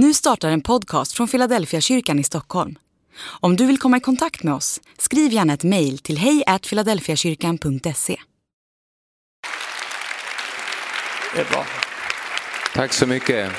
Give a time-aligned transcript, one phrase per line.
[0.00, 2.78] Nu startar en podcast från Philadelphia kyrkan i Stockholm.
[3.40, 8.16] Om du vill komma i kontakt med oss, skriv gärna ett mejl till hejfiladelfiakyrkan.se.
[11.34, 11.66] Det är bra.
[12.74, 13.50] Tack så mycket.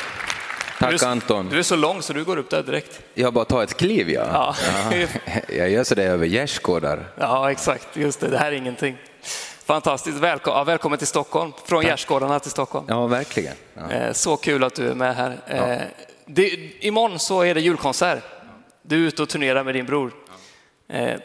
[0.79, 1.49] Tack du, är, Anton.
[1.49, 3.01] Du är så lång så du går upp där direkt.
[3.13, 4.27] Jag bara tar ett kliv ja.
[4.33, 4.55] Ja.
[4.91, 5.07] Ja.
[5.49, 7.11] Jag gör så det över gärdsgårdar.
[7.17, 7.97] Ja, exakt.
[7.97, 8.97] Just det, det här är ingenting.
[9.65, 10.17] Fantastiskt.
[10.17, 12.85] Välkom ja, välkommen till Stockholm, från gärdsgårdarna till Stockholm.
[12.89, 13.55] Ja, verkligen.
[13.73, 13.91] Ja.
[13.91, 15.37] Eh, Så kul att du är med här.
[16.31, 16.49] Det,
[16.85, 18.23] imorgon så är det julkonsert.
[18.81, 20.13] Du är ute och turnerar med din bror.
[20.87, 21.19] Eh,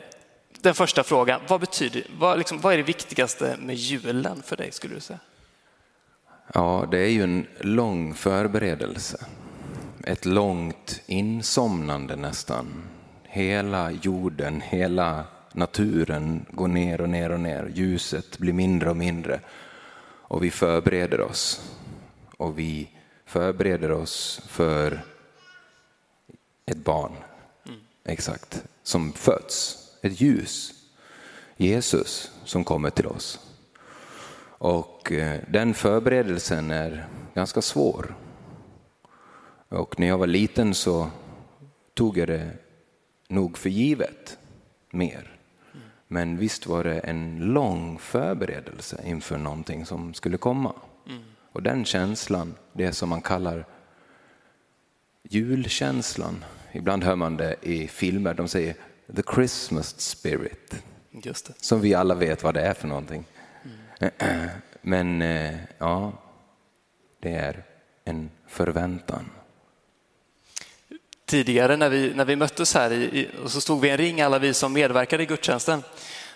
[0.60, 4.72] Den första frågan, vad betyder, vad, liksom, vad är det viktigaste med julen för dig
[4.72, 5.18] skulle du säga?
[6.54, 9.26] ja, det är ju en lång förberedelse.
[10.04, 12.66] Ett långt insomnande nästan.
[13.22, 17.70] Hela jorden, hela naturen går ner och ner och ner.
[17.74, 19.40] Ljuset blir mindre och mindre.
[20.06, 21.72] Och vi förbereder oss.
[22.36, 22.88] Och vi
[23.34, 25.04] förbereder oss för
[26.66, 27.12] ett barn.
[28.04, 28.64] Exakt.
[28.82, 29.78] Som föds.
[30.02, 30.72] Ett ljus.
[31.56, 33.40] Jesus som kommer till oss.
[34.58, 38.14] Och eh, den förberedelsen är ganska svår.
[39.68, 41.10] Och när jag var liten så
[41.94, 42.50] tog jag det
[43.28, 44.38] nog för givet
[44.90, 45.38] mer.
[46.08, 50.72] Men visst var det en lång förberedelse inför någonting som skulle komma.
[51.54, 53.66] Och den känslan, det som man kallar
[55.22, 56.44] julkänslan.
[56.72, 58.74] Ibland hör man det i filmer, de säger
[59.16, 60.74] the Christmas spirit.
[61.60, 63.24] Som vi alla vet vad det är för någonting.
[64.82, 66.12] Men eh, ja,
[67.20, 67.64] det är
[68.04, 69.30] en förväntan.
[71.26, 74.20] Tidigare när vi, när vi möttes här i, och så stod vi i en ring
[74.20, 75.82] alla vi som medverkade i gudstjänsten.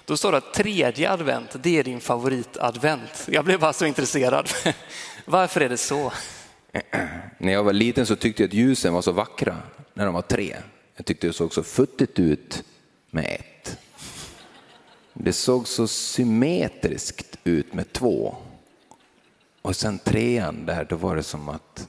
[0.08, 3.28] Då står det att tredje advent, det är din favoritadvent.
[3.30, 4.48] Jag blev bara så intresserad.
[5.24, 6.12] Varför är det så?
[7.38, 9.56] När jag var liten så tyckte jag att ljusen var så vackra
[9.94, 10.56] när de var tre.
[10.96, 12.64] Jag tyckte det såg så futtigt ut
[13.10, 13.78] med ett.
[15.12, 18.36] Det såg så symmetriskt ut med två.
[19.62, 21.88] Och sen trean där, då var det som att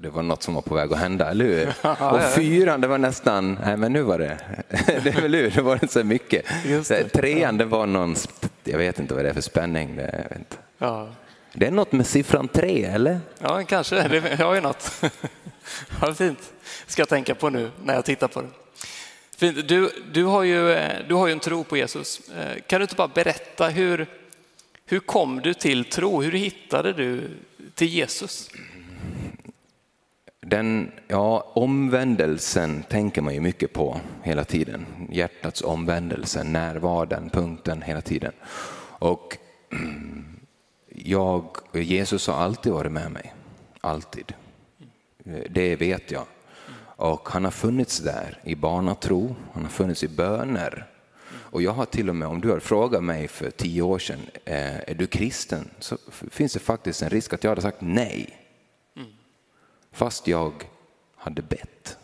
[0.00, 1.68] det var något som var på väg att hända, eller hur?
[2.14, 4.38] Och fyran, det var nästan, nej men nu var det,
[4.86, 6.44] det är väl hur, det var inte så mycket.
[6.88, 7.08] Det.
[7.08, 8.16] Trean, det var någon,
[8.64, 9.96] jag vet inte vad det är för spänning.
[9.96, 10.58] Det, jag vet.
[10.78, 11.08] Ja,
[11.52, 13.20] det är något med siffran tre, eller?
[13.38, 14.08] ja kanske.
[14.08, 15.02] Det har ju något.
[16.00, 16.52] Ja, fint.
[16.86, 18.48] ska jag tänka på nu när jag tittar på det.
[19.36, 19.68] Fint.
[19.68, 22.20] Du, du, har ju, eh, du har ju en tro på Jesus.
[22.28, 24.06] Eh, Kan du inte bara berätta hur,
[24.86, 26.22] hur kom du till tro?
[26.22, 27.22] Hur hittade du
[27.74, 28.50] till Jesus?
[30.50, 34.86] Den, ja, omvändelsen tänker man ju mycket på hela tiden.
[35.10, 38.32] Hjärtats omvändelse, när var den punkten hela tiden?
[38.98, 39.36] Och
[40.88, 43.34] jag, Jesus har alltid varit med mig.
[43.80, 44.34] Alltid.
[45.50, 46.24] Det vet jag.
[46.80, 50.86] Och han har funnits där i barnatro, han har funnits i böner.
[51.30, 54.20] Och jag har till och med, om du har frågat mig för tio år sedan,
[54.44, 55.70] eh, är du kristen?
[55.78, 55.98] Så
[56.30, 58.47] finns det faktiskt en risk att jag hade sagt nej.
[59.98, 60.52] Fast jag
[61.16, 61.98] hade bett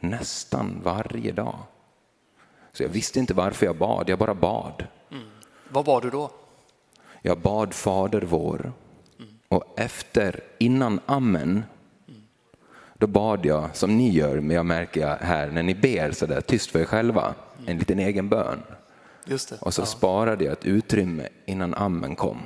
[0.00, 1.58] nästan varje dag.
[2.72, 4.86] Så jag visste inte varför jag bad, jag bara bad.
[5.68, 6.30] Vad var du då?
[7.22, 8.72] Jag bad Fader vår
[9.48, 11.64] och efter, innan amen,
[12.94, 16.40] då bad jag som ni gör, men jag märker här när ni ber så där
[16.40, 17.34] tyst för er själva,
[17.66, 18.62] en liten egen bön.
[19.60, 22.42] Och så sparade jag ett utrymme innan amen kom.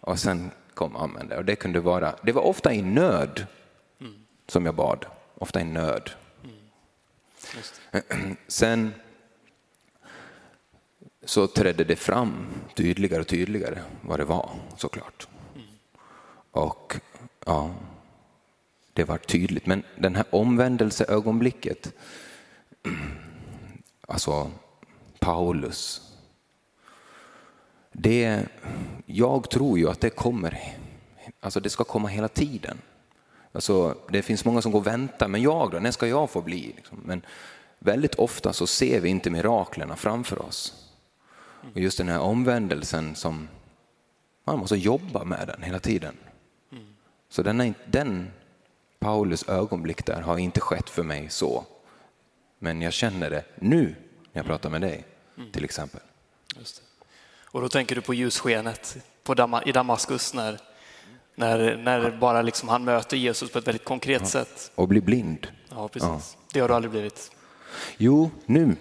[0.00, 1.36] Och sen kom amen där.
[1.36, 3.46] Och det kunde vara, det var ofta i nöd
[4.46, 5.06] som jag bad.
[5.34, 6.10] Ofta i nöd.
[7.56, 7.80] Just
[8.48, 8.94] Sen
[11.24, 15.28] så trädde det fram tydligare och tydligare vad det var såklart.
[16.50, 16.94] Och
[17.46, 17.74] ja,
[18.92, 19.66] det var tydligt.
[19.66, 21.92] Men den här omvändelseögonblicket,
[24.08, 24.50] alltså
[25.18, 26.00] Paulus,
[27.92, 28.46] det,
[29.06, 30.76] jag tror ju att det kommer,
[31.40, 32.78] alltså det ska komma hela tiden.
[33.54, 36.40] Alltså, det finns många som går och väntar, men jag då, när ska jag få
[36.40, 36.72] bli?
[36.76, 36.98] Liksom.
[37.04, 37.22] Men
[37.78, 40.90] väldigt ofta så ser vi inte miraklerna framför oss.
[41.74, 43.48] Och just den här omvändelsen som
[44.44, 46.14] man måste jobba med den hela tiden.
[47.28, 48.30] Så den, är, den
[48.98, 51.64] Paulus ögonblick där har inte skett för mig så.
[52.58, 53.94] Men jag känner det nu
[54.32, 55.04] när jag pratar med dig
[55.52, 56.00] till exempel.
[57.44, 60.58] Och då tänker du på ljusskenet på Dama, i Damaskus när,
[61.34, 64.70] när, när bara liksom han möter Jesus på ett väldigt konkret sätt.
[64.74, 65.46] Och bli blind.
[65.70, 66.36] Ja, precis.
[66.52, 67.30] Det har du aldrig blivit.
[67.96, 68.64] Jo, nu.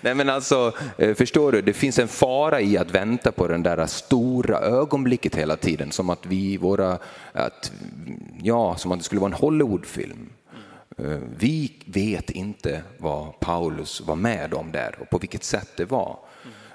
[0.00, 3.62] Nej men alltså, eh, förstår du, det finns en fara i att vänta på den
[3.62, 5.92] där stora ögonblicket hela tiden.
[5.92, 6.98] Som att vi, våra,
[7.32, 7.72] att,
[8.42, 10.28] ja, som att det skulle vara en Hollywoodfilm.
[10.98, 15.84] Eh, vi vet inte vad Paulus var med om där och på vilket sätt det
[15.84, 16.18] var.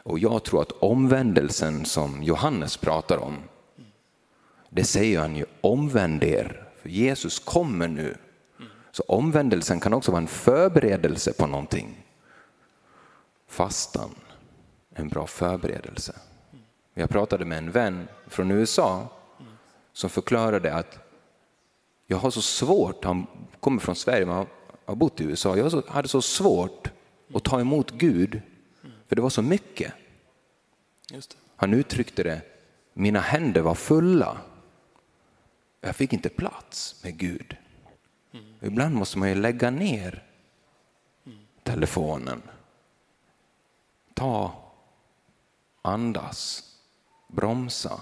[0.04, 3.38] Och jag tror att omvändelsen som Johannes pratar om,
[4.70, 8.18] det säger han ju omvänd er, för Jesus kommer nu.
[8.92, 12.06] Så omvändelsen kan också vara en förberedelse på någonting.
[13.48, 14.16] Fastan,
[14.96, 16.16] en bra förberedelse.
[16.94, 19.08] Jag pratade med en vän från USA
[19.94, 21.00] som förklarade att
[22.08, 23.28] jag har så svårt, han
[23.60, 24.46] kommer från Sverige men
[24.86, 26.92] har bott i USA, jag hade så svårt
[27.34, 28.42] att ta emot Gud
[29.12, 29.94] för det var så mycket.
[31.56, 32.42] Han uttryckte det,
[32.94, 34.42] mina händer var fulla.
[35.82, 37.58] Jag fick inte plats med Gud.
[38.34, 38.54] Mm.
[38.62, 40.24] Ibland måste man ju lägga ner
[41.64, 42.42] telefonen.
[44.14, 44.64] Ta,
[45.82, 46.64] andas,
[47.28, 48.02] bromsa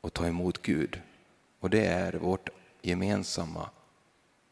[0.00, 1.00] och ta emot Gud.
[1.60, 2.48] Och det är vårt
[2.80, 3.70] gemensamma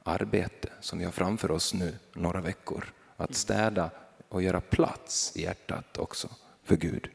[0.03, 2.93] arbete som vi har framför oss nu några veckor.
[3.17, 3.91] Att städa
[4.31, 6.29] och göra plats i hjärtat också
[6.65, 7.11] för Gud.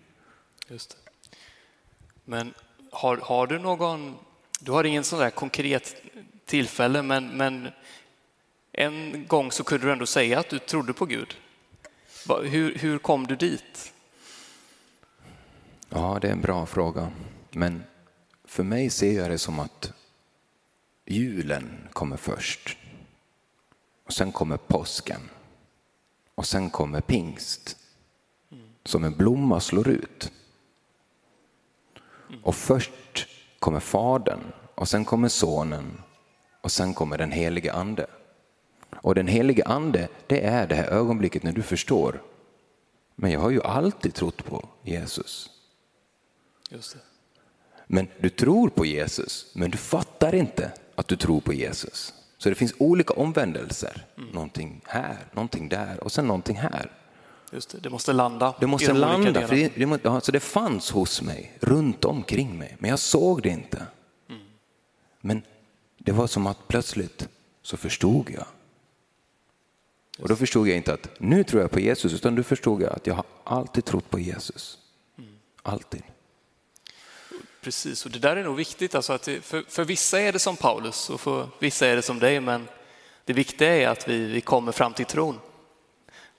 [0.67, 0.97] Just det.
[2.25, 2.53] Men
[2.91, 4.15] har, har du någon,
[4.59, 5.95] du har ingen sån där konkret
[6.45, 7.69] tillfälle, men, men
[8.71, 11.37] en gång så kunde du ändå säga att du trodde på Gud.
[12.43, 13.93] Hur, hur kom du dit?
[15.89, 17.11] Ja, det är en bra fråga.
[17.51, 17.83] Men
[18.45, 19.93] för mig ser jag det som att
[21.05, 22.77] julen kommer först.
[24.05, 25.29] Och sen kommer påsken.
[26.35, 27.77] Och sen kommer pingst.
[28.85, 30.31] Som en blomma slår ut.
[32.43, 33.27] Och först
[33.59, 36.01] kommer Fadern och sen kommer Sonen
[36.61, 38.07] och sen kommer den helige Ande.
[38.95, 42.21] Och den helige Ande, det är det här ögonblicket när du förstår.
[43.15, 45.49] Men jag har ju alltid trott på Jesus.
[47.87, 52.13] Men du tror på Jesus, men du fattar inte att du tror på Jesus.
[52.45, 54.05] Så det finns olika omvändelser.
[54.17, 54.29] Mm.
[54.29, 56.91] Någonting här, någonting där och sen någonting här.
[57.51, 58.53] Just det, det måste landa.
[58.59, 62.75] Det måste landa, för det, det, ja, så det fanns hos mig, runt omkring mig,
[62.79, 63.85] men jag såg det inte.
[64.29, 64.41] Mm.
[65.21, 65.41] Men
[65.97, 67.29] det var som att plötsligt
[67.61, 68.45] så förstod jag.
[70.19, 72.93] Och då förstod jag inte att nu tror jag på Jesus, utan då förstod jag
[72.93, 74.77] att jag har alltid trott på Jesus.
[75.17, 75.29] Mm.
[75.63, 76.03] Alltid.
[77.65, 78.95] Precis, och det där är nog viktigt.
[78.95, 82.01] Alltså att det, för, för vissa är det som Paulus och för vissa är det
[82.01, 82.67] som dig, men
[83.25, 85.39] det viktiga är att vi, vi kommer fram till tron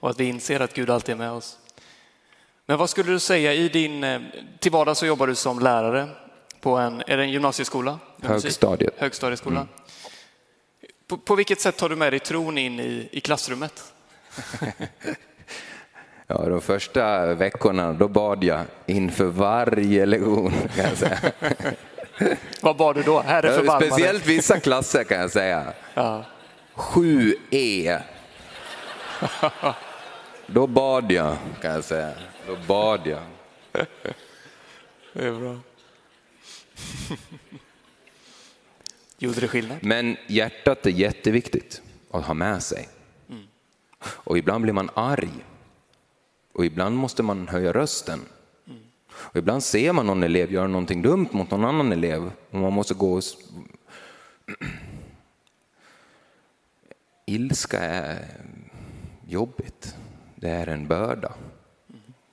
[0.00, 1.58] och att vi inser att Gud alltid är med oss.
[2.66, 4.20] Men vad skulle du säga i din, eh,
[4.58, 6.08] till vardags så jobbar du som lärare
[6.60, 7.98] på en, är det en gymnasieskola?
[8.22, 8.94] Högstadiet.
[8.96, 9.60] Högstadieskola.
[9.60, 9.72] Mm.
[11.06, 13.94] På, på, vilket sätt tar du med dig tron in i, i klassrummet?
[16.26, 20.52] ja, de första veckorna då bad jag inför varje lektion.
[20.76, 21.18] Kan jag säga.
[22.62, 23.20] Vad bad du då?
[23.20, 23.86] Herre förbarmade.
[23.86, 25.72] Speciellt vissa klasser kan jag säga.
[25.94, 26.24] Ja.
[26.74, 28.00] 7E.
[30.46, 32.12] Då bad jag, kan jag säga.
[32.46, 33.22] Då bad jag.
[35.12, 35.58] Det är bra.
[39.18, 39.78] Gjorde det skillnad?
[39.80, 42.88] Men hjärtat är jätteviktigt att ha med sig.
[43.28, 43.42] Mm.
[44.00, 45.30] Och ibland blir man arg.
[46.56, 48.20] Och ibland måste man höja rösten.
[49.10, 52.72] Och ibland ser man någon elev göra någonting dumt mot någon annan elev och man
[52.72, 53.22] måste gå och...
[57.26, 58.26] Ilska är
[59.26, 59.96] jobbigt.
[60.36, 61.32] Det är en börda.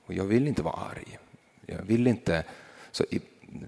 [0.06, 1.18] Och jag vill inte vara arg.
[1.66, 2.44] Jag vill inte...
[2.90, 3.04] Så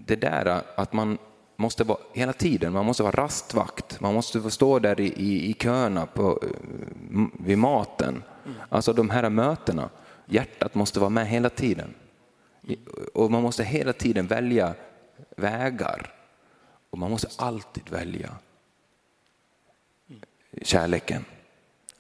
[0.07, 1.19] det där att man
[1.57, 4.01] måste vara hela tiden, man måste vara rastvakt.
[4.01, 8.23] Man måste få stå där i, i, i köerna på, eh, vid maten.
[8.69, 9.91] Alltså de här mötena.
[10.27, 11.95] Hjärtat måste vara med hela tiden.
[13.15, 14.75] Och man måste hela tiden välja
[15.37, 16.15] vägar.
[16.91, 18.37] Och man måste alltid välja
[20.63, 21.25] kärleken.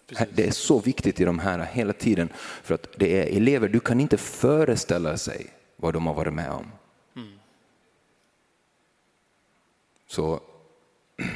[0.07, 0.29] Precis.
[0.35, 2.29] Det är så viktigt i de här hela tiden.
[2.63, 6.51] För att det är elever, du kan inte föreställa sig vad de har varit med
[6.51, 6.73] om.
[7.17, 7.39] Mm.
[10.07, 10.41] Så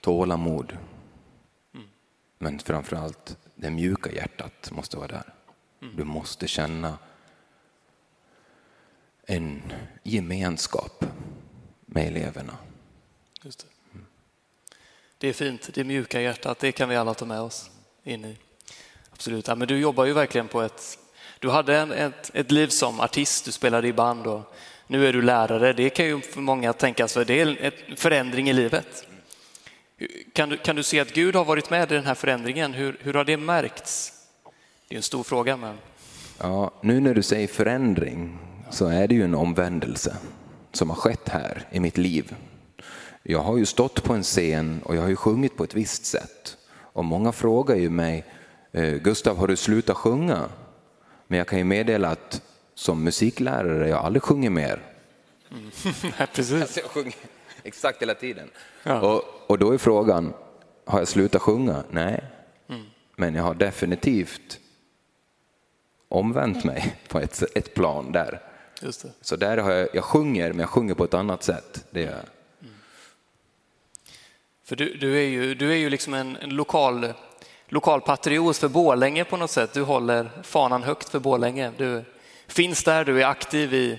[0.00, 0.78] tålamod.
[1.74, 1.86] Mm.
[2.38, 5.34] Men framförallt det mjuka hjärtat måste vara där.
[5.96, 6.98] Du måste känna
[9.26, 9.72] en
[10.02, 11.04] gemenskap
[11.86, 12.56] med eleverna.
[13.42, 13.98] Just det.
[15.18, 17.70] Det är fint, det mjuka hjärtat, det kan vi alla ta med oss
[18.04, 18.36] in i.
[19.10, 20.98] Absolut, ja, men du jobbar ju verkligen på ett...
[21.38, 24.54] Du hade en, ett, ett liv som artist, du spelade i band och
[24.86, 25.72] nu är du lärare.
[25.72, 29.07] Det kan ju för många tänkas för det är en förändring i livet.
[30.32, 32.74] Kan du, kan du se att Gud har varit med i den här förändringen?
[32.74, 34.12] Hur, hur har det märkts?
[34.88, 35.56] Det är en stor fråga.
[35.56, 35.76] Men...
[36.40, 38.38] Ja, nu när du säger förändring
[38.70, 40.16] så är det ju en omvändelse
[40.72, 42.34] som har skett här i mitt liv.
[43.22, 46.04] Jag har ju stått på en scen och jag har ju sjungit på ett visst
[46.04, 46.56] sätt.
[46.80, 48.24] Och många frågar ju mig,
[48.72, 50.48] eh, Gustav har du slutat sjunga?
[51.26, 52.42] Men jag kan ju meddela att
[52.74, 54.82] som musiklärare jag aldrig sjungit mer.
[55.50, 55.70] Mm.
[56.34, 56.62] Precis.
[56.62, 57.14] Alltså jag sjunger
[57.68, 58.50] exakt hela tiden.
[58.82, 59.00] Ja.
[59.00, 60.34] Och, och då är frågan,
[60.84, 61.84] har jag slutat sjunga?
[61.90, 62.24] Nej.
[62.68, 62.86] Mm.
[63.16, 64.58] Men jag har definitivt
[66.08, 68.40] omvänt mig på ett, ett plan där.
[69.20, 71.84] Så där har jag, jag sjunger, men jag sjunger på ett annat sätt.
[71.90, 72.24] Det gör
[72.60, 72.74] mm.
[74.64, 77.12] För du, du, är ju, du är ju liksom en, en lokal,
[77.68, 79.72] lokal patriot för Bålänge på något sätt.
[79.72, 81.72] Du håller fanan högt för Bålänge.
[81.76, 82.04] Du
[82.46, 83.98] finns där, du är aktiv i,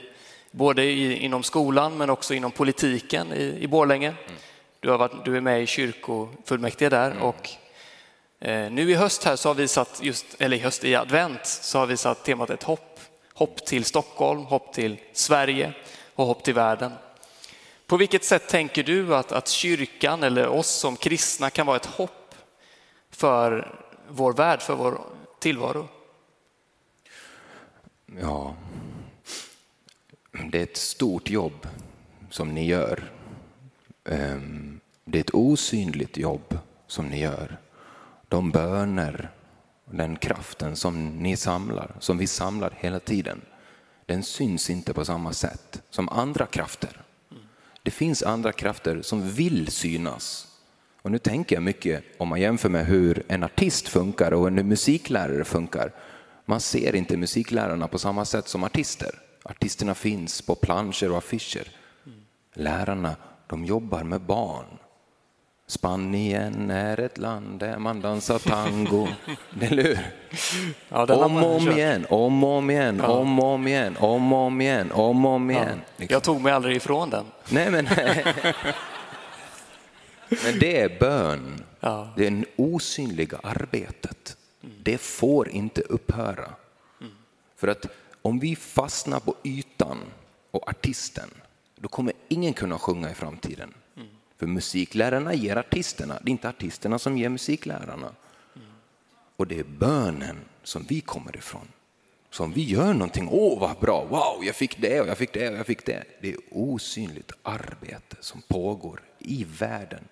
[0.51, 4.08] både i, inom skolan men också inom politiken i, i Borlänge.
[4.08, 4.39] Mm.
[4.79, 7.24] Du, har varit, du är med i kyrkofullmäktige där mm.
[7.24, 7.50] och
[8.39, 11.46] eh, nu i höst här så har vi satt, just, eller i höst i advent,
[11.46, 13.00] så har vi satt temat ett hopp.
[13.34, 15.74] Hopp till Stockholm, hopp till Sverige
[16.15, 16.91] och hopp till världen.
[17.88, 21.86] På vilket sätt tänker du att, att kyrkan eller oss som kristna kan vara ett
[21.86, 22.36] hopp
[23.12, 23.75] för
[24.08, 25.01] vår värld, för vår
[25.39, 25.88] tillvaro?
[28.22, 28.56] Ja,
[30.48, 31.67] det är ett stort jobb
[32.29, 33.12] som ni gör.
[34.05, 37.58] Ehm, det är ett osynligt jobb som ni gör.
[38.27, 39.31] De böner,
[39.86, 43.41] den kraften som ni samlar, som vi samlar hela tiden,
[44.05, 47.01] den syns inte på samma sätt som andra krafter.
[47.84, 50.48] Det finns andra krafter som vill synas.
[51.01, 54.67] Och nu tänker jag mycket, om man jämför med hur en artist funkar och en
[54.67, 55.91] musiklärare funkar.
[56.46, 59.12] Man ser inte musiklärarna på samma sätt som artister.
[59.50, 61.68] Artisterna finns på planscher och affischer.
[62.53, 63.15] Lärarna,
[63.48, 64.65] de jobbar med barn.
[65.68, 69.08] Spanien är ett land där man dansar tango.
[69.62, 70.00] Eller hur?
[70.89, 73.08] Ja, om och om igen, om och om igen, ja.
[73.08, 75.82] om och om igen, om och om igen, om och om igen.
[75.98, 76.06] Ja.
[76.10, 77.25] Jag tog mig aldrig ifrån den.
[77.50, 77.86] Nej, men,
[80.29, 81.63] men det är bön.
[81.79, 82.13] Ja.
[82.15, 84.38] Det är det osynliga arbetet.
[84.62, 86.50] Det får inte upphöra.
[87.01, 87.13] Mm.
[87.56, 87.86] För att
[88.30, 89.98] om vi fastnar på ytan
[90.52, 91.30] och artisten,
[91.76, 93.74] då kommer ingen kunna sjunga i framtiden.
[93.96, 94.08] Mm.
[94.38, 98.16] För musiklärarna ger artisterna, det är inte artisterna som ger musiklärarna.
[98.56, 98.68] Mm.
[99.36, 101.68] Och det är bönen som vi kommer ifrån.
[102.30, 105.34] Så om vi gör någonting, åh vad bra, wow, jag fick det och jag fick
[105.34, 106.04] det och jag fick det.
[106.22, 110.04] Det är osynligt arbete som pågår i världen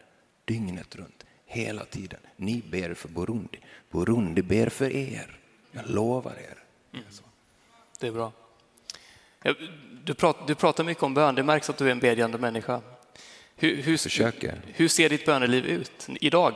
[0.45, 2.19] dygnet runt, hela tiden.
[2.35, 3.59] Ni ber för Burundi,
[3.91, 5.39] Burundi ber för er.
[5.71, 6.63] Jag lovar er.
[6.93, 7.05] Mm.
[7.99, 8.31] Det är bra.
[10.03, 12.81] Du pratar, du pratar mycket om bön, det märks att du är en bedjande människa.
[13.55, 16.53] Hur, hur, hur ser ditt böneliv ut idag?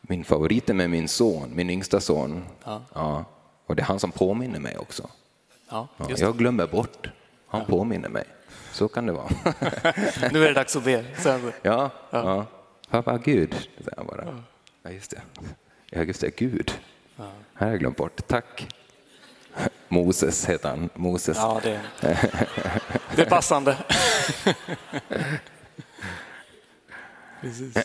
[0.00, 2.44] Min favorit är med min son, min yngsta son.
[2.64, 2.82] Ja.
[2.94, 3.24] ja.
[3.66, 5.10] Och det är han som påminner mig också.
[5.68, 7.08] Ja, ja, jag glömmer bort,
[7.46, 8.24] han påminner mig.
[8.72, 9.28] Så kan det vara.
[10.32, 11.04] nu är det dags att be.
[11.62, 12.46] Ja, ja.
[12.90, 14.44] Pappa Gud, han bara.
[14.82, 15.22] Ja, just det.
[15.90, 16.72] Ja, just det, Gud.
[17.16, 17.24] Ja.
[17.54, 18.26] Här har jag glömt bort.
[18.26, 18.68] Tack.
[19.88, 20.90] Moses heter han.
[20.94, 21.36] Moses.
[21.36, 21.80] Ja, det,
[23.16, 23.78] det är passande.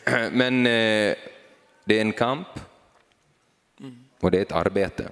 [0.32, 1.16] Men eh,
[1.86, 2.48] det är en kamp
[4.20, 5.10] och det är ett arbete.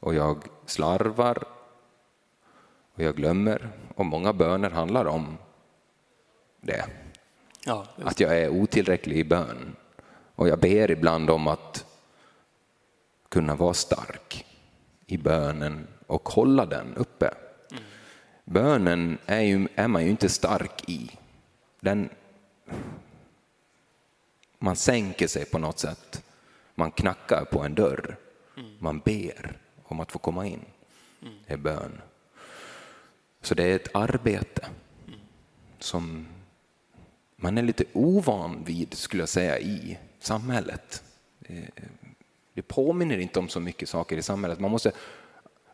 [0.00, 1.44] Och jag slarvar
[2.94, 3.70] och jag glömmer.
[3.94, 5.38] Och många böner handlar om
[6.60, 6.84] det.
[7.64, 9.76] Ja, att jag är otillräcklig i bön.
[10.34, 11.84] Och jag ber ibland om att
[13.28, 14.46] kunna vara stark
[15.06, 17.30] i bönen och hålla den uppe.
[17.70, 17.82] Mm.
[18.44, 21.10] Bönen är, ju, är man ju inte stark i.
[21.80, 22.08] Den,
[24.58, 26.24] man sänker sig på något sätt.
[26.74, 28.16] Man knackar på en dörr.
[28.56, 28.70] Mm.
[28.78, 30.64] Man ber om att få komma in.
[31.22, 31.34] Mm.
[31.46, 32.00] Det är bön.
[33.40, 34.68] Så det är ett arbete
[35.78, 36.26] som
[37.36, 41.02] man är lite ovan vid, skulle jag säga, i samhället.
[41.40, 41.64] Eh,
[42.56, 44.60] det påminner inte om så mycket saker i samhället.
[44.60, 44.92] Man måste,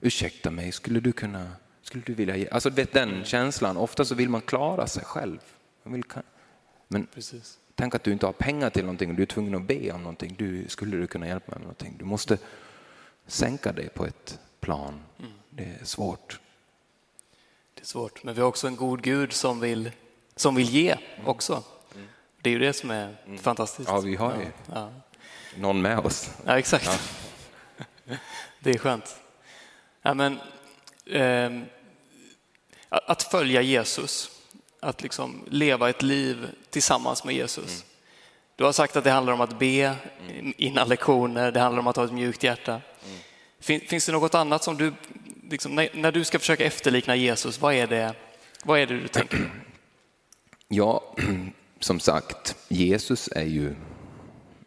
[0.01, 2.49] ursäkta mig, skulle du kunna, skulle du vilja ge?
[2.49, 5.39] Alltså vet, den känslan, ofta så vill man klara sig själv.
[5.83, 6.05] Vill,
[6.89, 7.59] men Precis.
[7.75, 10.03] tänk att du inte har pengar till någonting och du är tvungen att be om
[10.03, 10.35] någonting.
[10.39, 11.97] Du, skulle du kunna hjälpa mig med någonting?
[11.99, 12.39] Du måste
[13.27, 15.01] sänka dig på ett plan.
[15.19, 15.33] Mm.
[15.51, 16.41] Det är svårt.
[17.75, 19.91] Det är svårt, men vi har också en god Gud som vill,
[20.37, 21.63] som vill ge också.
[21.95, 22.07] Mm.
[22.41, 23.39] Det är ju det som är mm.
[23.39, 23.89] fantastiskt.
[23.89, 24.47] Ja, vi har ju.
[24.75, 24.93] Ja
[25.57, 26.31] någon med oss.
[26.47, 27.01] Ja, exakt.
[28.05, 28.17] Ja.
[28.61, 29.17] Det är skönt.
[30.03, 30.39] Ja, men,
[31.07, 31.63] eh,
[32.89, 34.31] att följa Jesus,
[34.81, 37.85] att liksom leva ett liv tillsammans med Jesus.
[38.57, 39.95] Du har sagt att det handlar om att be
[40.57, 42.81] innan lektioner, det handlar om att ha ett mjukt hjärta.
[43.61, 44.93] Fin, finns det något annat som du,
[45.51, 48.15] liksom, när, när, du ska försöka efterlikna Jesus, vad är det,
[48.65, 49.51] vad är det du tänker
[50.69, 51.15] Ja,
[51.81, 53.75] som sagt, Jesus är ju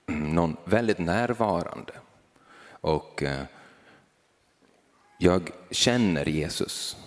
[0.05, 1.93] någon väldigt närvarande.
[2.69, 3.43] Och eh,
[5.17, 6.97] jag känner Jesus.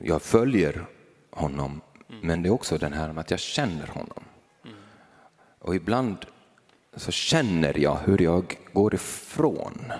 [0.00, 0.86] Jag följer
[1.30, 1.80] honom,
[2.22, 4.24] men det är också den här med att jag känner honom.
[5.58, 6.16] Och ibland
[6.96, 9.92] så känner jag hur jag går ifrån,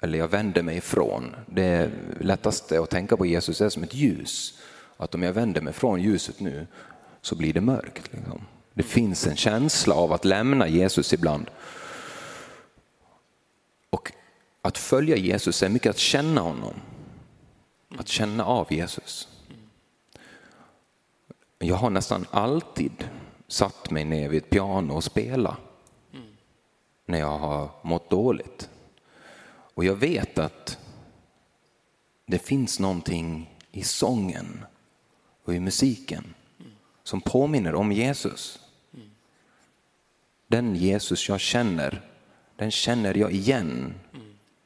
[0.00, 1.36] eller jag vänder mig ifrån.
[1.46, 1.90] Det
[2.20, 4.60] lättaste att tänka på Jesus är som ett ljus.
[4.96, 6.66] Att om jag vänder mig från ljuset nu
[7.20, 8.12] så blir det mörkt.
[8.12, 8.46] Liksom.
[8.74, 11.50] Det finns en känsla av att lämna Jesus ibland.
[13.90, 14.12] Och
[14.62, 16.74] att följa Jesus är mycket att känna honom.
[17.98, 19.28] Att känna av Jesus.
[21.58, 23.08] Jag har nästan alltid
[23.48, 25.58] satt mig ner vid ett piano och spelat
[27.06, 28.68] när jag har mått dåligt.
[29.74, 30.78] Och jag vet att
[32.26, 34.64] det finns någonting i sången
[35.44, 36.34] och i musiken
[37.02, 38.61] som påminner om Jesus.
[40.52, 42.02] Den Jesus jag känner,
[42.56, 43.94] den känner jag igen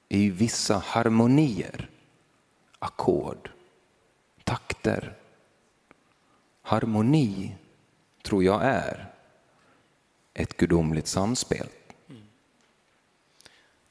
[0.08, 1.90] i vissa harmonier,
[2.78, 3.50] ackord,
[4.44, 5.14] takter.
[6.62, 7.56] Harmoni
[8.22, 9.12] tror jag är
[10.34, 11.66] ett gudomligt samspel.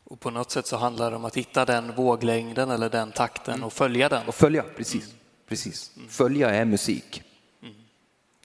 [0.04, 3.64] Och på något sätt så handlar det om att hitta den våglängden eller den takten
[3.64, 4.28] och följa den.
[4.28, 5.16] Och följa, precis.
[5.48, 5.92] precis.
[6.10, 7.24] Följa är musik.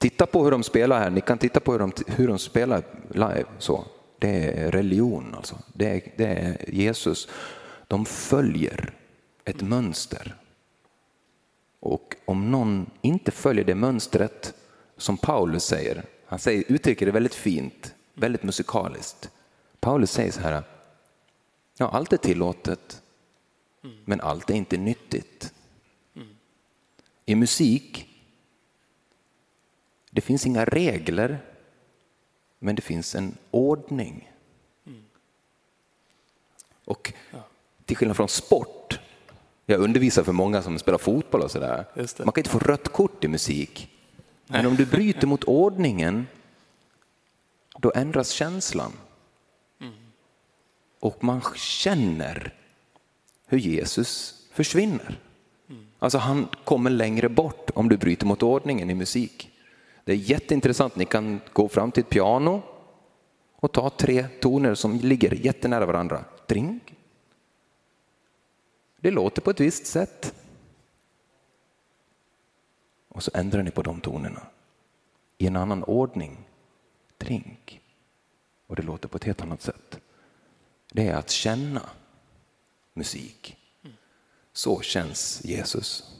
[0.00, 2.82] Titta på hur de spelar här, ni kan titta på hur de, hur de spelar
[3.10, 3.44] live.
[3.58, 3.84] Så.
[4.18, 5.58] Det är religion alltså.
[5.72, 7.28] Det är, det är Jesus.
[7.88, 8.94] De följer
[9.44, 10.36] ett mönster.
[11.80, 14.54] Och om någon inte följer det mönstret,
[14.96, 19.30] som Paulus säger, han säger, uttrycker det väldigt fint, väldigt musikaliskt.
[19.80, 20.62] Paulus säger så här,
[21.76, 23.02] ja allt är tillåtet,
[24.04, 25.52] men allt är inte nyttigt.
[27.26, 28.09] I musik,
[30.10, 31.38] det finns inga regler,
[32.58, 34.30] men det finns en ordning.
[36.84, 37.12] Och
[37.84, 39.00] till skillnad från sport,
[39.66, 41.84] jag undervisar för många som spelar fotboll och sådär,
[42.24, 43.90] man kan inte få rött kort i musik.
[44.46, 46.26] Men om du bryter mot ordningen,
[47.78, 48.92] då ändras känslan.
[51.00, 52.54] Och man känner
[53.46, 55.18] hur Jesus försvinner.
[55.98, 59.49] Alltså han kommer längre bort om du bryter mot ordningen i musik.
[60.04, 62.62] Det är jätteintressant, ni kan gå fram till ett piano
[63.52, 66.24] och ta tre toner som ligger jättenära varandra.
[66.46, 66.94] Drink.
[69.00, 70.34] Det låter på ett visst sätt.
[73.08, 74.46] Och så ändrar ni på de tonerna
[75.38, 76.36] i en annan ordning.
[77.18, 77.80] Drink.
[78.66, 80.00] Och det låter på ett helt annat sätt.
[80.92, 81.90] Det är att känna
[82.94, 83.56] musik.
[84.52, 86.16] Så känns Jesus.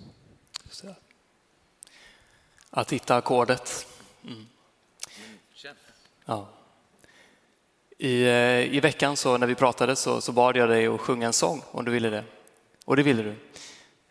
[2.71, 3.87] Att hitta ackordet.
[4.25, 4.47] Mm.
[6.25, 6.49] Ja.
[7.99, 11.27] I, eh, I veckan så när vi pratade så, så bad jag dig att sjunga
[11.27, 12.25] en sång om du ville det.
[12.85, 13.35] Och det ville du.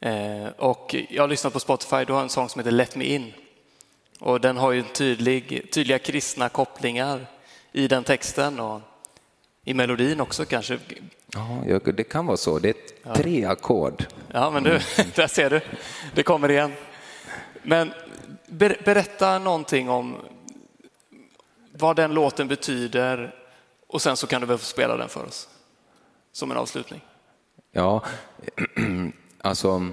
[0.10, 3.06] Eh, och jag har lyssnat på Spotify, du har en sång som heter Let Me
[3.06, 3.34] In.
[4.19, 7.26] Och den har ju tydlig, tydliga kristna kopplingar
[7.72, 8.82] i den texten och
[9.63, 10.80] i melodin också kanske.
[11.67, 12.60] Ja, det kan vara så.
[12.60, 14.06] Det är tre ackord.
[14.32, 14.69] Ja, men du,
[15.15, 15.62] där ser du.
[16.13, 16.74] Det kommer igen.
[17.63, 17.93] Men
[18.86, 20.16] berätta någonting om
[21.72, 23.36] vad den låten betyder
[23.88, 25.50] och sen så kan du väl få spela den för oss
[26.32, 27.02] som en avslutning.
[27.72, 28.04] Ja,
[29.42, 29.88] alltså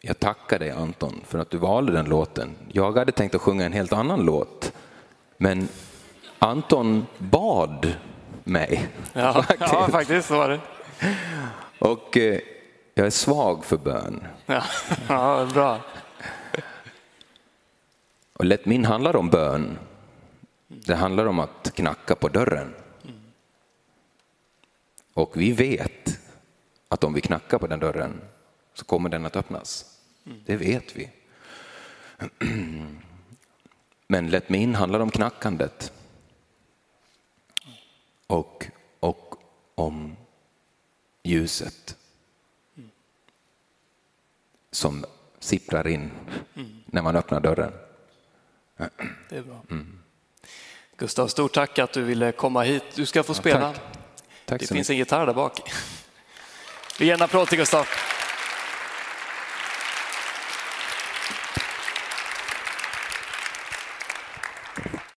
[0.00, 2.56] jag tackar dig Anton för att du valde den låten.
[2.72, 4.72] Jag hade tänkt att sjunga en helt annan låt,
[5.38, 5.68] men
[6.38, 7.94] Anton bad
[8.44, 8.88] mig.
[9.12, 10.60] Ja, faktiskt, ja, faktiskt så var det.
[11.78, 12.40] Och eh,
[12.94, 14.26] jag är svag för bön.
[14.46, 14.62] Ja,
[15.08, 15.80] ja bra.
[18.36, 19.78] Och Let Min handlar om bön.
[20.68, 22.74] Det handlar om att knacka på dörren.
[25.14, 26.20] Och vi vet
[26.88, 28.20] att om vi knackar på den dörren
[28.74, 29.98] så kommer den att öppnas.
[30.24, 31.10] Det vet vi.
[34.06, 35.92] Men Let Me In handlar om knackandet.
[38.26, 38.66] Och,
[39.00, 39.34] och
[39.74, 40.16] om
[41.22, 41.96] ljuset
[44.70, 45.04] som
[45.38, 46.10] sipprar in
[46.86, 47.72] när man öppnar dörren.
[49.28, 49.62] Det är bra.
[49.70, 49.98] Mm.
[50.96, 52.84] Gustav, stort tack att du ville komma hit.
[52.94, 53.60] Du ska få spela.
[53.60, 53.82] Ja, tack.
[54.46, 54.90] Tack det finns mycket.
[54.90, 55.72] en gitarr där bak.
[56.98, 57.86] Vi ger en applåd till Gustav.